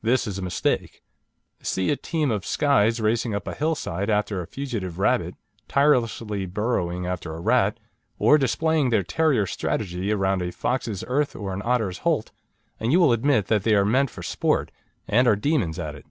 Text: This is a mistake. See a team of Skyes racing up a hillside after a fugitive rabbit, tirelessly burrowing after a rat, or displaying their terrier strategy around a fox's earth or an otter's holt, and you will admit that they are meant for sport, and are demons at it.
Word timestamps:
This 0.00 0.26
is 0.26 0.38
a 0.38 0.42
mistake. 0.42 1.02
See 1.60 1.90
a 1.90 1.96
team 1.96 2.30
of 2.30 2.46
Skyes 2.46 3.02
racing 3.02 3.34
up 3.34 3.46
a 3.46 3.52
hillside 3.54 4.08
after 4.08 4.40
a 4.40 4.46
fugitive 4.46 4.98
rabbit, 4.98 5.34
tirelessly 5.68 6.46
burrowing 6.46 7.04
after 7.04 7.34
a 7.34 7.40
rat, 7.40 7.78
or 8.18 8.38
displaying 8.38 8.88
their 8.88 9.02
terrier 9.02 9.44
strategy 9.44 10.10
around 10.10 10.40
a 10.40 10.52
fox's 10.52 11.04
earth 11.06 11.36
or 11.36 11.52
an 11.52 11.60
otter's 11.66 11.98
holt, 11.98 12.30
and 12.80 12.92
you 12.92 12.98
will 12.98 13.12
admit 13.12 13.48
that 13.48 13.64
they 13.64 13.74
are 13.74 13.84
meant 13.84 14.08
for 14.08 14.22
sport, 14.22 14.70
and 15.06 15.28
are 15.28 15.36
demons 15.36 15.78
at 15.78 15.94
it. 15.96 16.06